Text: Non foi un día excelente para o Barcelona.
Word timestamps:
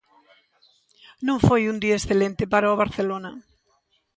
Non 1.27 1.37
foi 1.47 1.61
un 1.71 1.77
día 1.83 1.99
excelente 1.99 2.43
para 2.53 2.73
o 2.73 2.79
Barcelona. 2.83 3.31